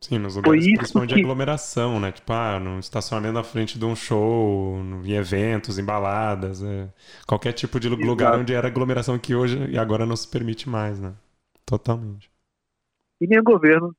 [0.00, 1.14] Sim, nos lugares principalmente que...
[1.14, 2.10] de aglomeração, né?
[2.10, 6.88] Tipo, ah, no estacionamento na frente de um show, em eventos, em baladas, é...
[7.24, 8.04] qualquer tipo de Exato.
[8.04, 11.14] lugar onde era aglomeração que hoje e agora não se permite mais, né?
[11.64, 12.31] Totalmente.
[13.22, 13.94] E nem o governo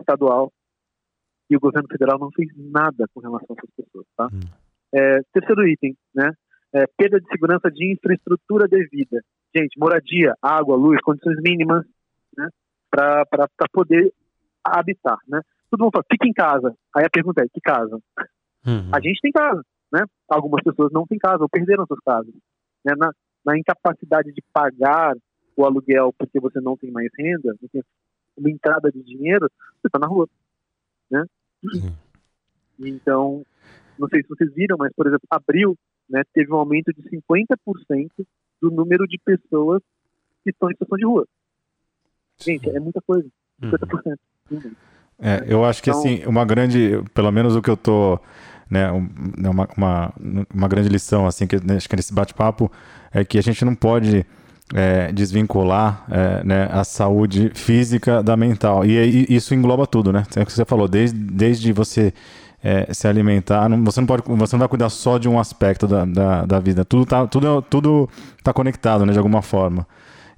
[0.00, 0.52] estadual
[1.48, 4.26] e o governo federal não fez nada com relação a essas pessoas, tá?
[4.32, 4.40] Hum.
[4.92, 6.32] É, terceiro item, né?
[6.72, 9.22] É, perda de segurança de infraestrutura devida.
[9.56, 11.86] Gente, moradia, água, luz, condições mínimas,
[12.36, 12.48] né?
[12.90, 13.24] para
[13.72, 14.12] poder
[14.64, 15.40] habitar, né?
[15.70, 16.74] Todo mundo fala, fica em casa.
[16.96, 17.96] Aí a pergunta é, que casa?
[18.66, 18.90] Uhum.
[18.92, 20.04] A gente tem casa, né?
[20.28, 22.34] Algumas pessoas não têm casa ou perderam suas casas.
[22.84, 22.94] Né?
[22.98, 23.12] Na,
[23.44, 25.14] na incapacidade de pagar
[25.56, 27.82] o aluguel porque você não tem mais renda, não tem
[28.36, 30.28] uma entrada de dinheiro, você está na rua,
[31.10, 31.24] né?
[32.78, 33.44] Então,
[33.98, 35.76] não sei se vocês viram, mas, por exemplo, abril
[36.08, 38.10] né, teve um aumento de 50%
[38.60, 39.82] do número de pessoas
[40.44, 41.26] que estão em situação de rua.
[42.38, 43.28] Gente, é muita coisa.
[43.60, 44.18] 50%.
[44.50, 44.72] Uhum.
[45.18, 48.20] É, eu acho que então, assim, uma grande, pelo menos o que eu tô,
[48.70, 48.86] né,
[49.38, 50.14] né, uma, uma,
[50.54, 52.70] uma grande lição assim que né, acho que nesse bate-papo
[53.10, 54.26] é que a gente não pode
[54.74, 60.24] é, desvincular é, né, a saúde física da mental e, e, isso engloba tudo, né?
[60.34, 62.12] É o que você falou, desde, desde você
[62.62, 65.86] é, se alimentar, não, você não pode, você não vai cuidar só de um aspecto
[65.86, 68.08] da, da, da vida, tudo tá, tudo, tudo
[68.42, 69.86] tá conectado, né, de alguma forma.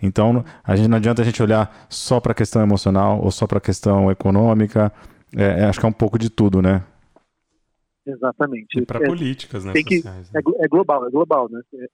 [0.00, 3.46] Então, a gente, não adianta a gente olhar só para a questão emocional ou só
[3.46, 4.92] para a questão econômica.
[5.36, 6.84] É, é, acho que é um pouco de tudo, né?
[8.06, 8.78] Exatamente.
[8.78, 9.72] E para é, políticas, né?
[9.72, 10.40] Que, sociais, né?
[10.40, 11.60] É, é, global, é global, né?
[11.74, 11.86] É,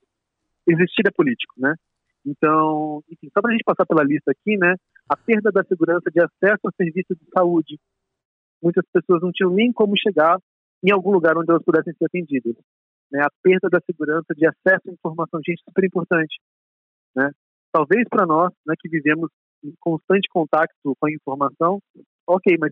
[0.67, 1.73] existir é político, né?
[2.25, 4.75] Então, enfim, só para a gente passar pela lista aqui, né?
[5.09, 7.77] A perda da segurança de acesso ao serviço de saúde.
[8.61, 10.39] Muitas pessoas não tinham nem como chegar
[10.83, 12.55] em algum lugar onde elas pudessem ser atendidas.
[13.11, 13.21] Né?
[13.21, 16.35] A perda da segurança de acesso à informação, gente, super importante.
[17.15, 17.29] Né?
[17.75, 19.29] talvez para nós, né, que vivemos
[19.61, 21.81] em constante contato com a informação,
[22.25, 22.71] ok, mas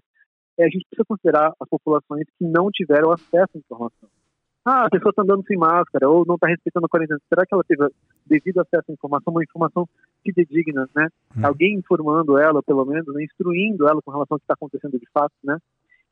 [0.58, 4.10] é, a gente precisa considerar as populações que não tiveram acesso à informação.
[4.66, 7.20] Ah, a pessoa está andando sem máscara ou não está respeitando a quarentena.
[7.28, 7.86] Será que ela teve
[8.26, 9.88] devido acesso à informação, uma informação
[10.24, 11.10] fidedigna, né?
[11.36, 11.46] Hum.
[11.46, 13.24] Alguém informando ela, pelo menos, né?
[13.24, 15.58] instruindo ela com relação ao que está acontecendo de fato, né?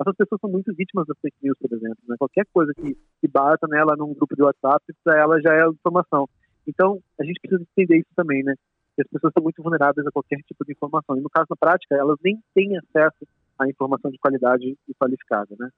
[0.01, 1.99] Essas pessoas são muito vítimas das fake news, por exemplo.
[2.07, 2.15] Né?
[2.17, 6.27] Qualquer coisa que, que bata nela num grupo de WhatsApp, para ela já é informação.
[6.67, 8.55] Então, a gente precisa entender isso também, né?
[8.95, 11.15] que as pessoas são muito vulneráveis a qualquer tipo de informação.
[11.17, 13.27] E no caso, na prática, elas nem têm acesso
[13.59, 15.55] à informação de qualidade e qualificada.
[15.59, 15.69] Né?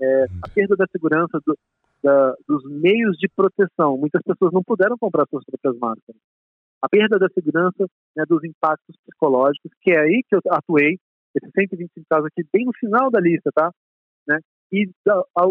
[0.00, 1.58] É, a perda da segurança do,
[2.04, 3.96] da, dos meios de proteção.
[3.96, 6.20] Muitas pessoas não puderam comprar suas próprias máscaras.
[6.82, 10.98] A perda da segurança né, dos impactos psicológicos, que é aí que eu atuei,
[11.34, 13.72] esses 125 casos aqui, bem no final da lista, tá?
[14.28, 14.38] Né?
[14.70, 15.44] E a, a,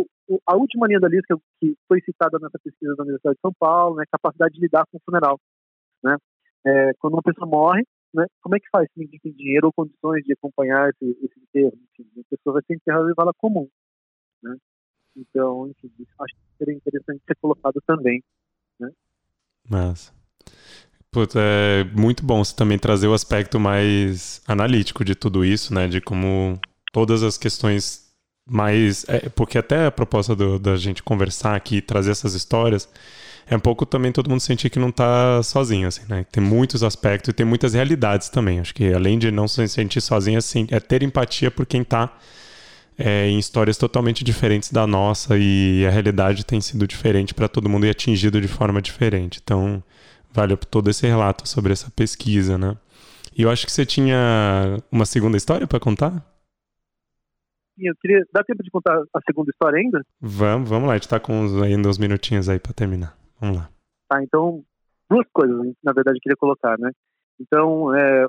[0.45, 3.95] a última linha da lista que foi citada nessa pesquisa da Universidade de São Paulo,
[3.95, 5.39] né, capacidade de lidar com o funeral.
[6.03, 6.15] Né?
[6.67, 9.73] É, quando uma pessoa morre, né, como é que faz se ninguém tem dinheiro ou
[9.73, 11.73] condições de acompanhar esse, esse enterro?
[11.97, 13.67] Enfim, a pessoa vai ser enterrada em vala comum.
[14.43, 14.55] Né?
[15.15, 18.23] Então, enfim, acho que seria interessante ser colocado também.
[18.79, 18.89] Né?
[19.69, 20.11] Mas.
[21.35, 25.87] É muito bom você também trazer o aspecto mais analítico de tudo isso, né?
[25.87, 26.59] De como
[26.91, 28.11] todas as questões
[28.49, 29.05] mais.
[29.07, 32.89] É, porque até a proposta do, da gente conversar aqui, trazer essas histórias,
[33.45, 36.25] é um pouco também todo mundo sentir que não está sozinho, assim, né?
[36.31, 38.59] Tem muitos aspectos e tem muitas realidades também.
[38.59, 42.17] Acho que além de não se sentir sozinho, assim, é ter empatia por quem está
[42.97, 47.69] é, em histórias totalmente diferentes da nossa e a realidade tem sido diferente para todo
[47.69, 49.39] mundo e atingido de forma diferente.
[49.43, 49.83] Então,
[50.31, 52.77] vale todo esse relato sobre essa pesquisa, né?
[53.35, 56.23] E eu acho que você tinha uma segunda história para contar?
[57.77, 60.05] Eu queria dar tempo de contar a segunda história ainda?
[60.21, 63.17] Vamos, vamos lá, a gente está com uns, ainda uns minutinhos aí para terminar.
[63.39, 63.69] Vamos lá.
[64.07, 64.63] Tá, então,
[65.09, 66.91] duas coisas, na verdade, eu queria colocar, né?
[67.39, 68.27] Então, é,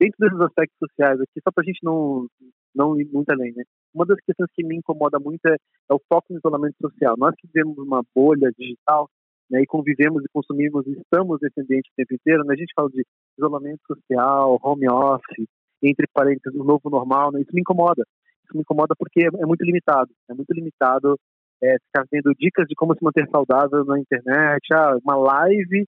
[0.00, 2.26] dentro desses aspectos sociais aqui, só para a gente não,
[2.74, 3.62] não ir muito além, né?
[3.94, 7.14] Uma das questões que me incomoda muito é, é o foco no isolamento social.
[7.16, 9.08] Nós que vivemos uma bolha digital,
[9.50, 12.72] né, e convivemos e consumimos e estamos nesse ambiente o tempo inteiro, né, a gente
[12.74, 13.04] fala de
[13.38, 15.46] isolamento social, home office,
[15.82, 18.04] entre parênteses, o novo normal, né, isso me incomoda.
[18.44, 20.10] Isso me incomoda porque é, é muito limitado.
[20.28, 21.18] É muito limitado
[21.62, 25.86] é, ficar vendo dicas de como se manter saudável na internet, ah, uma live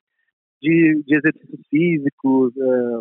[0.62, 3.00] de, de exercícios físicos, é,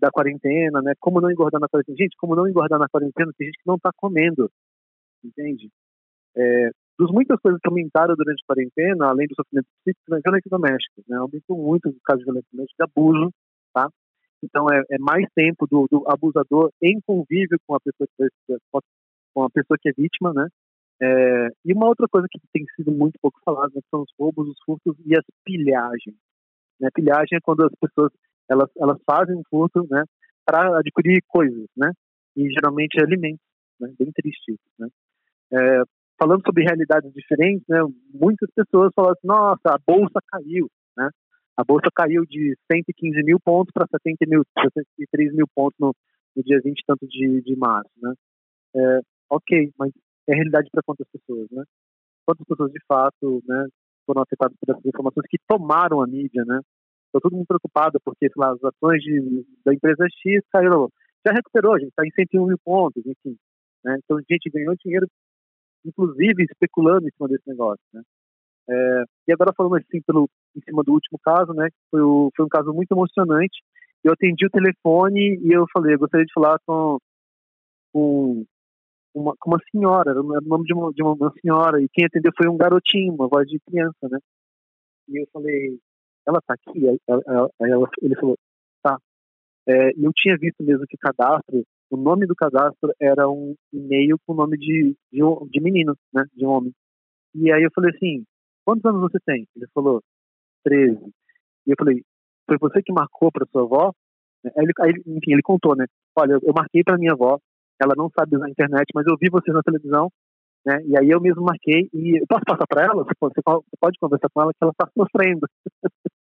[0.00, 0.94] da quarentena, né?
[0.98, 1.96] Como não engordar na quarentena?
[1.98, 3.32] Gente, como não engordar na quarentena?
[3.36, 4.50] Tem gente que não está comendo,
[5.22, 5.68] entende?
[6.36, 10.48] É, dos muitas coisas que aumentaram durante a quarentena, além do sofrimento psíquico, é violência
[10.50, 11.16] doméstica, né?
[11.18, 13.30] Aumentou muito o caso de violência doméstica, de abuso,
[13.72, 13.88] tá?
[14.42, 18.56] Então é, é mais tempo do, do, abusador em convívio com a pessoa que,
[19.34, 20.48] com a pessoa que é vítima, né?
[21.02, 24.48] É, e uma outra coisa que tem sido muito pouco falada né, são os roubos,
[24.48, 26.16] os furtos e as pilhagens.
[26.80, 26.88] Né?
[26.94, 28.12] Pilhagem é quando as pessoas
[28.48, 30.04] elas, elas fazem um furto né,
[30.44, 31.90] para adquirir coisas, né?
[32.36, 33.44] E geralmente alimentos,
[33.80, 33.92] né?
[33.98, 34.88] Bem triste né?
[35.52, 35.82] É,
[36.18, 37.80] falando sobre realidades diferentes, né?
[38.12, 41.08] Muitas pessoas falam assim, nossa, a bolsa caiu, né?
[41.56, 45.94] A bolsa caiu de 115 mil pontos para 70 mil, 73 mil pontos no,
[46.36, 48.12] no dia 20 tanto de, de março, né?
[48.76, 49.92] É, ok, mas
[50.28, 51.62] é realidade para quantas pessoas, né?
[52.26, 53.66] Quantas pessoas de fato, né,
[54.06, 56.60] foram afetadas por essas informações que tomaram a mídia, né?
[57.14, 60.88] Estou todo mundo preocupado porque lá, as ações de, da empresa X caíram.
[61.24, 63.36] Já recuperou, gente está em 101 mil pontos, enfim.
[63.84, 63.98] Né?
[64.02, 65.06] Então a gente ganhou dinheiro,
[65.86, 67.84] inclusive especulando em cima desse negócio.
[67.92, 68.02] Né?
[68.68, 71.68] É, e agora falando assim pelo, em cima do último caso, né?
[71.88, 73.62] Foi, o, foi um caso muito emocionante.
[74.02, 76.98] Eu atendi o telefone e eu falei, eu gostaria de falar com,
[77.92, 78.44] com
[79.14, 82.32] uma, com uma senhora, era o nome de uma, de uma senhora, e quem atendeu
[82.36, 84.18] foi um garotinho, uma voz de criança, né?
[85.08, 85.78] E eu falei,
[86.26, 86.88] ela tá aqui?
[86.88, 88.36] Aí, ela, ela, ele falou,
[88.82, 88.98] tá.
[89.66, 94.32] É, eu tinha visto mesmo que cadastro, o nome do cadastro era um e-mail com
[94.32, 96.72] o nome de, de, de menino, né, de homem.
[97.34, 98.24] E aí eu falei assim,
[98.64, 99.46] quantos anos você tem?
[99.56, 100.02] Ele falou,
[100.64, 100.98] 13.
[101.66, 102.02] E eu falei,
[102.46, 103.92] foi você que marcou para sua avó?
[104.44, 105.86] Aí ele, aí, enfim, ele contou, né?
[106.16, 107.38] Olha, eu marquei para minha avó,
[107.80, 110.10] ela não sabe usar a internet, mas eu vi vocês na televisão,
[110.64, 110.82] né?
[110.86, 113.04] E aí eu mesmo marquei e posso passar para ela?
[113.18, 115.46] Pode, você pode conversar com ela que ela está sofrendo.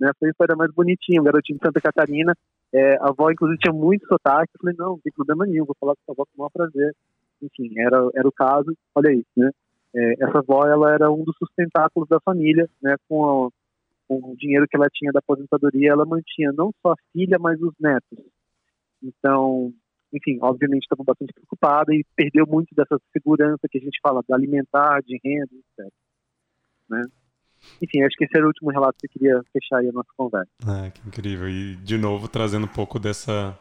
[0.00, 0.10] né?
[0.18, 2.34] Foi a história mais bonitinha, um garotinho de Santa Catarina.
[2.72, 4.52] É, a avó, inclusive, tinha muito sotaque.
[4.54, 6.50] Eu falei, não, não tem problema nenhum, vou falar com a avó com o maior
[6.50, 6.94] prazer.
[7.42, 8.74] Enfim, era, era o caso.
[8.94, 9.50] Olha aí, né?
[9.94, 12.94] É, essa avó, ela era um dos sustentáculos da família, né?
[13.08, 13.50] Com, a,
[14.06, 17.60] com o dinheiro que ela tinha da aposentadoria, ela mantinha não só a filha, mas
[17.60, 18.18] os netos.
[19.02, 19.72] Então,
[20.12, 24.34] enfim, obviamente estava bastante preocupada e perdeu muito dessa segurança que a gente fala, de
[24.34, 25.92] alimentar, de renda, etc.
[26.88, 27.02] Né?
[27.80, 30.08] Enfim, acho que esse era o último relato que eu queria fechar aí a nossa
[30.16, 30.50] conversa.
[30.66, 31.48] Ah, que incrível.
[31.48, 33.58] E, de novo, trazendo um pouco dessa...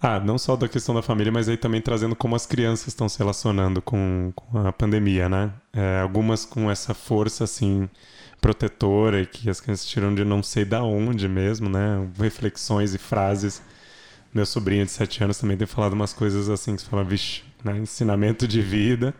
[0.00, 3.08] Ah, não só da questão da família, mas aí também trazendo como as crianças estão
[3.08, 5.54] se relacionando com, com a pandemia, né?
[5.72, 7.88] É, algumas com essa força, assim,
[8.38, 12.06] protetora que as crianças tiram de não sei da onde mesmo, né?
[12.18, 13.62] Reflexões e frases
[14.34, 17.42] meu sobrinho de 7 anos também tem falado umas coisas assim que você fala, vixe,
[17.62, 17.78] né?
[17.78, 19.14] ensinamento de vida,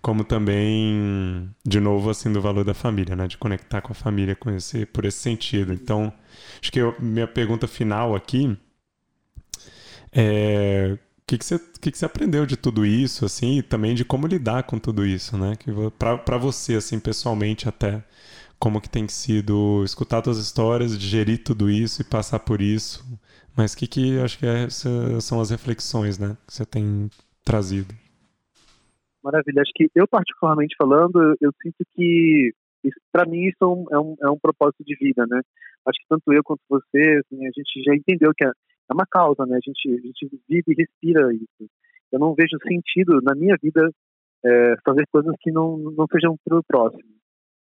[0.00, 3.26] como também, de novo, assim, do valor da família, né?
[3.26, 5.72] De conectar com a família esse, por esse sentido.
[5.72, 6.12] Então,
[6.62, 8.56] acho que eu, minha pergunta final aqui
[10.12, 13.96] é o que, que, você, que, que você aprendeu de tudo isso, assim, e também
[13.96, 15.54] de como lidar com tudo isso, né?
[15.98, 18.04] Para você, assim, pessoalmente até,
[18.60, 23.04] como que tem sido escutar suas histórias, digerir tudo isso e passar por isso,
[23.56, 24.68] mas o que, que acho que é,
[25.20, 27.08] são as reflexões né, que você tem
[27.44, 27.94] trazido?
[29.22, 29.62] Maravilha.
[29.62, 32.52] Acho que eu, particularmente falando, eu, sinto que
[33.10, 35.40] para mim isso é um, é, um, é um propósito de vida, né?
[35.86, 39.06] Acho que tanto eu quanto você, assim, a gente já entendeu que é, é uma
[39.10, 39.56] causa, né?
[39.56, 41.70] A gente, a gente vive e respira isso.
[42.12, 43.90] Eu não vejo sentido na minha vida
[44.44, 47.16] é, fazer coisas que não, não sejam para o próximo.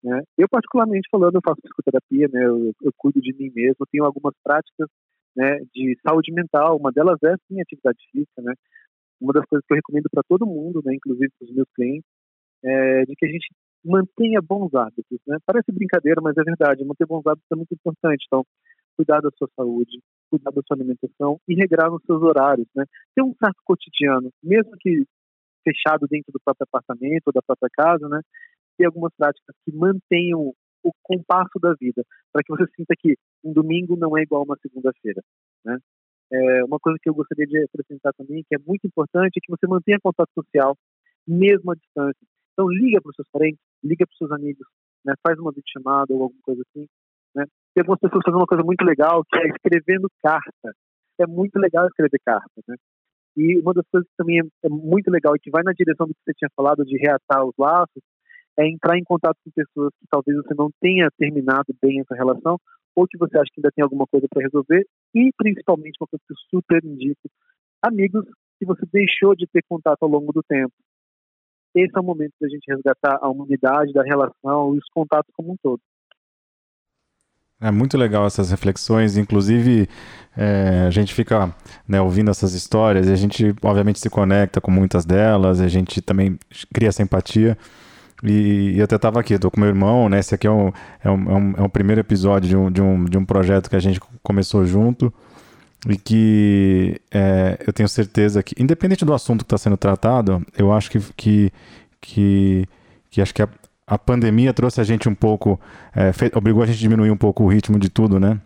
[0.04, 0.22] Né?
[0.38, 2.46] Eu, particularmente falando, eu faço psicoterapia, né?
[2.46, 4.88] eu, eu cuido de mim mesmo, tenho algumas práticas
[5.36, 8.54] né, de saúde mental, uma delas é sim atividade física, né?
[9.20, 12.10] Uma das coisas que eu recomendo para todo mundo, né, inclusive para os meus clientes,
[12.64, 13.48] é de que a gente
[13.84, 15.38] mantenha bons hábitos, né?
[15.46, 16.84] Parece brincadeira, mas é verdade.
[16.84, 18.26] Manter bons hábitos é muito importante.
[18.28, 18.44] Então,
[18.98, 22.86] cuidar da sua saúde, cuidar da sua alimentação e regrar nos seus horários, né?
[23.16, 25.06] Ter um certo cotidiano, mesmo que
[25.64, 28.22] fechado dentro do próprio apartamento ou da própria casa, né?
[28.78, 30.54] Ter algumas práticas que mantenham
[30.86, 34.58] o compasso da vida, para que você sinta que um domingo não é igual uma
[34.62, 35.22] segunda-feira,
[35.66, 35.80] né?
[36.32, 39.52] É, uma coisa que eu gostaria de apresentar também, que é muito importante, é que
[39.52, 40.76] você mantenha contato social,
[41.28, 42.26] mesmo à distância.
[42.54, 44.68] Então, liga para os seus parentes, liga para os seus amigos,
[45.04, 45.14] né?
[45.26, 46.88] faz uma videochamada ou alguma coisa assim.
[47.36, 47.46] Né?
[47.74, 50.74] Tem algumas pessoas fazendo uma coisa muito legal, que é escrevendo carta.
[51.20, 52.76] É muito legal escrever carta, né?
[53.38, 56.08] E uma das coisas que também é, é muito legal e que vai na direção
[56.08, 58.02] do que você tinha falado de reatar os laços,
[58.58, 62.60] é entrar em contato com pessoas que talvez você não tenha terminado bem essa relação,
[62.96, 66.24] ou que você acha que ainda tem alguma coisa para resolver, e principalmente uma coisa
[66.26, 67.30] que eu super indico,
[67.82, 68.26] amigos
[68.58, 70.74] que você deixou de ter contato ao longo do tempo.
[71.76, 75.52] Esse é o momento da gente resgatar a humanidade da relação e os contatos como
[75.52, 75.82] um todo.
[77.60, 79.88] É muito legal essas reflexões, inclusive
[80.38, 81.54] é, a gente fica
[81.88, 86.02] né, ouvindo essas histórias e a gente obviamente se conecta com muitas delas, a gente
[86.02, 86.38] também
[86.74, 87.58] cria essa empatia.
[88.26, 90.20] E, eu até estava aqui, estou com meu irmão, né?
[90.20, 90.72] Esse aqui é, é, um,
[91.04, 93.80] é, um, é um primeiro episódio de um, de, um, de um projeto que a
[93.80, 95.14] gente começou junto
[95.88, 100.74] e que é, eu tenho certeza que, independente do assunto que está sendo tratado, eu
[100.74, 101.52] acho que, que,
[102.02, 102.66] que,
[103.12, 103.50] que acho que a,
[103.86, 105.60] a pandemia trouxe a gente um pouco,
[105.96, 108.40] é, obrigou a gente a diminuir um pouco o ritmo de tudo, né?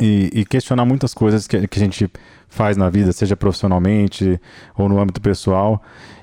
[0.00, 2.10] E, e, questionar muitas coisas que, que a gente
[2.48, 4.40] faz na vida, seja profissionalmente
[4.76, 5.80] ou no âmbito pessoal.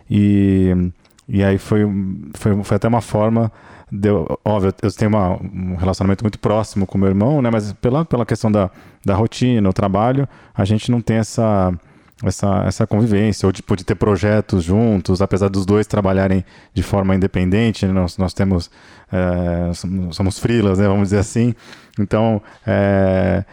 [0.09, 0.91] E
[1.33, 1.87] e aí foi,
[2.33, 3.49] foi, foi até uma forma
[3.89, 4.09] de
[4.43, 7.49] óbvio, eu tenho uma, um relacionamento muito próximo com meu irmão, né?
[7.49, 8.69] Mas pela, pela questão da,
[9.05, 11.73] da rotina, o trabalho, a gente não tem essa,
[12.21, 17.15] essa, essa convivência, ou tipo, de ter projetos juntos, apesar dos dois trabalharem de forma
[17.15, 17.93] independente, né?
[17.93, 18.69] nós, nós temos,
[19.09, 19.71] é,
[20.11, 20.87] somos frilas, né?
[20.87, 21.55] Vamos dizer assim.
[21.97, 23.45] Então, é,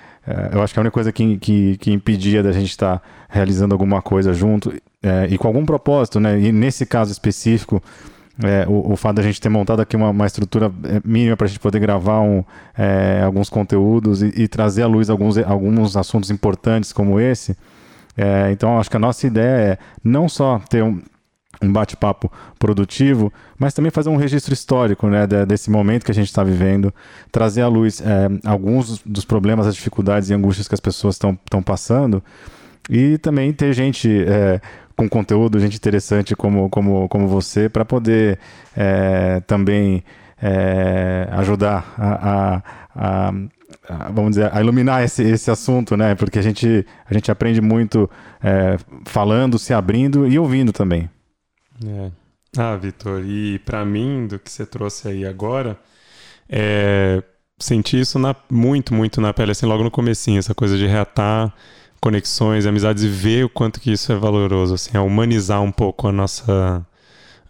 [0.52, 4.02] eu acho que a única coisa que, que, que impedia da gente estar realizando alguma
[4.02, 6.38] coisa junto é, e com algum propósito, né?
[6.40, 7.82] E nesse caso específico,
[8.42, 11.46] é, o, o fato da gente ter montado aqui uma, uma estrutura é, mínima para
[11.46, 12.44] a gente poder gravar um,
[12.76, 17.56] é, alguns conteúdos e, e, trazer à luz alguns, alguns assuntos importantes como esse.
[18.16, 21.00] É, então, acho que a nossa ideia é não só ter um,
[21.62, 26.28] um bate-papo produtivo, mas também fazer um registro histórico né, desse momento que a gente
[26.28, 26.92] está vivendo,
[27.30, 31.62] trazer à luz é, alguns dos problemas, as dificuldades e angústias que as pessoas estão
[31.64, 32.22] passando
[32.88, 34.60] e também ter gente é,
[34.96, 38.38] com conteúdo, gente interessante como, como, como você, para poder
[38.76, 40.02] é, também
[40.42, 42.62] é, ajudar a,
[42.94, 43.32] a,
[43.88, 46.14] a, vamos dizer, a iluminar esse, esse assunto, né?
[46.14, 48.10] Porque a gente, a gente aprende muito
[48.42, 51.08] é, falando, se abrindo e ouvindo também.
[51.86, 52.10] É.
[52.56, 55.78] Ah, Vitor, e para mim, do que você trouxe aí agora,
[56.48, 57.22] é,
[57.58, 61.54] senti isso na, muito, muito na pele, assim, logo no comecinho, essa coisa de reatar
[62.00, 66.08] conexões, amizades e ver o quanto que isso é valoroso, assim, é humanizar um pouco
[66.08, 66.86] a nossa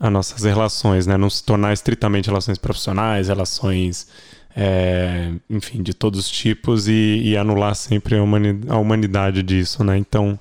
[0.00, 1.16] as nossas relações, né?
[1.16, 4.06] Não se tornar estritamente relações profissionais, relações,
[4.56, 9.82] é, enfim, de todos os tipos e, e anular sempre a humanidade, a humanidade disso,
[9.82, 9.98] né?
[9.98, 10.38] Então,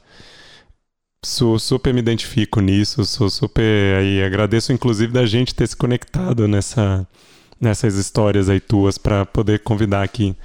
[1.26, 6.48] sou, super me identifico nisso, sou super aí agradeço inclusive da gente ter se conectado
[6.48, 7.08] nessa
[7.60, 10.36] nessas histórias aí tuas para poder convidar aqui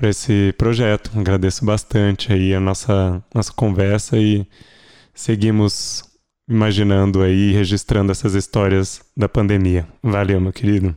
[0.00, 1.10] para esse projeto.
[1.14, 4.46] Agradeço bastante aí a nossa, nossa conversa e
[5.12, 6.02] seguimos
[6.48, 9.86] imaginando aí, registrando essas histórias da pandemia.
[10.02, 10.96] Valeu, meu querido.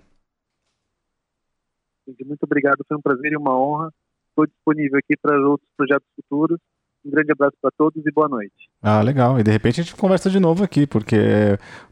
[2.26, 3.92] Muito obrigado, foi um prazer e uma honra.
[4.30, 6.58] Estou disponível aqui para outros projetos futuros.
[7.06, 8.54] Um grande abraço para todos e boa noite.
[8.82, 9.38] Ah, legal.
[9.38, 11.18] E de repente a gente conversa de novo aqui, porque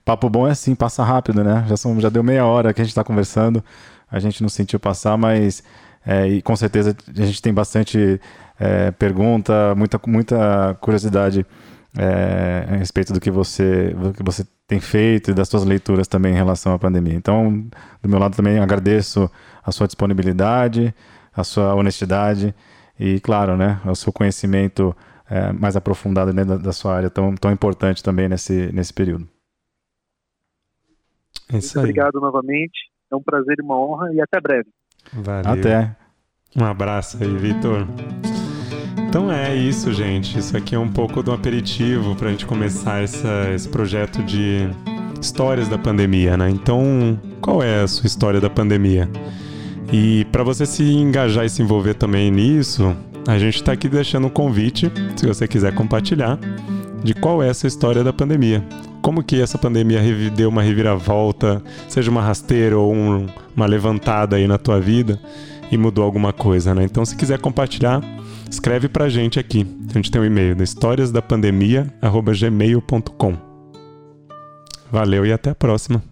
[0.06, 1.66] papo bom é assim, passa rápido, né?
[1.68, 3.62] Já, são, já deu meia hora que a gente está conversando,
[4.10, 5.62] a gente não sentiu passar, mas
[6.06, 8.20] é, e com certeza a gente tem bastante
[8.60, 11.46] é, pergunta, muita, muita curiosidade
[11.98, 16.08] é, a respeito do que, você, do que você tem feito e das suas leituras
[16.08, 17.14] também em relação à pandemia.
[17.14, 17.68] Então,
[18.02, 19.30] do meu lado também agradeço
[19.64, 20.94] a sua disponibilidade,
[21.36, 22.56] a sua honestidade
[23.00, 24.96] e, claro, né, o seu conhecimento
[25.30, 29.28] é, mais aprofundado dentro da, da, sua área tão, tão importante também nesse, nesse período.
[31.50, 34.70] É Muito obrigado novamente É um prazer e uma honra e até breve.
[35.14, 35.52] Valeu.
[35.52, 35.96] Até.
[36.56, 37.88] Um abraço aí, Vitor.
[39.08, 40.38] Então é isso, gente.
[40.38, 44.70] Isso aqui é um pouco do aperitivo para a gente começar essa, esse projeto de
[45.22, 46.50] histórias da pandemia, né?
[46.50, 49.10] Então, qual é a sua história da pandemia?
[49.92, 52.96] E para você se engajar e se envolver também nisso,
[53.28, 56.40] a gente está aqui deixando um convite, se você quiser compartilhar,
[57.04, 58.64] de qual é essa história da pandemia.
[59.02, 60.00] Como que essa pandemia
[60.36, 63.26] deu uma reviravolta, seja uma rasteira ou um,
[63.56, 65.18] uma levantada aí na tua vida
[65.72, 66.84] e mudou alguma coisa, né?
[66.84, 68.02] Então, se quiser compartilhar,
[68.50, 69.66] escreve pra gente aqui.
[69.90, 73.38] A gente tem um e-mail da historiasdapandemia@gmail.com.
[74.92, 76.11] Valeu e até a próxima.